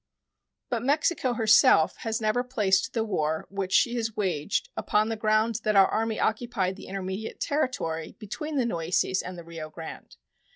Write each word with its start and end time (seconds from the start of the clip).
But 0.69 0.81
Mexico 0.81 1.33
herself 1.33 1.97
has 1.97 2.19
never 2.19 2.43
placed 2.43 2.93
the 2.93 3.03
war 3.03 3.45
which 3.51 3.71
she 3.71 3.93
has 3.97 4.17
waged 4.17 4.67
upon 4.75 5.09
the 5.09 5.15
ground 5.15 5.59
that 5.63 5.75
our 5.75 5.85
Army 5.85 6.19
occupied 6.19 6.75
the 6.75 6.87
intermediate 6.87 7.39
territory 7.39 8.15
between 8.17 8.55
the 8.55 8.65
Nueces 8.65 9.21
and 9.21 9.37
the 9.37 9.43
Rio 9.43 9.69
Grande. 9.69 10.15